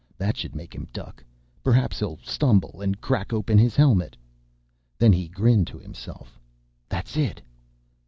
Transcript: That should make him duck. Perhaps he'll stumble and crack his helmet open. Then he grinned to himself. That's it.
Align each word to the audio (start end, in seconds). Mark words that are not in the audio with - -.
That 0.17 0.35
should 0.35 0.55
make 0.55 0.73
him 0.73 0.87
duck. 0.91 1.23
Perhaps 1.63 1.99
he'll 1.99 2.17
stumble 2.23 2.81
and 2.81 2.99
crack 2.99 3.29
his 3.31 3.75
helmet 3.75 4.15
open. 4.19 4.97
Then 4.97 5.13
he 5.13 5.27
grinned 5.27 5.67
to 5.67 5.77
himself. 5.77 6.39
That's 6.89 7.15
it. 7.15 7.39